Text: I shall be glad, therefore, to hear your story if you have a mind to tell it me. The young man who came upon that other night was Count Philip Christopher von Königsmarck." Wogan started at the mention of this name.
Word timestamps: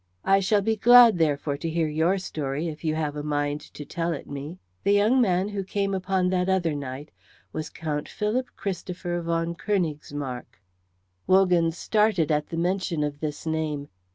I 0.25 0.39
shall 0.39 0.63
be 0.63 0.75
glad, 0.77 1.19
therefore, 1.19 1.57
to 1.57 1.69
hear 1.69 1.87
your 1.87 2.17
story 2.17 2.67
if 2.69 2.83
you 2.83 2.95
have 2.95 3.15
a 3.15 3.21
mind 3.21 3.61
to 3.75 3.85
tell 3.85 4.13
it 4.13 4.27
me. 4.27 4.57
The 4.83 4.93
young 4.93 5.21
man 5.21 5.49
who 5.49 5.63
came 5.63 5.93
upon 5.93 6.29
that 6.31 6.49
other 6.49 6.73
night 6.73 7.11
was 7.53 7.69
Count 7.69 8.09
Philip 8.09 8.49
Christopher 8.55 9.21
von 9.21 9.53
Königsmarck." 9.53 10.59
Wogan 11.27 11.71
started 11.71 12.31
at 12.31 12.47
the 12.47 12.57
mention 12.57 13.03
of 13.03 13.19
this 13.19 13.45
name. 13.45 13.89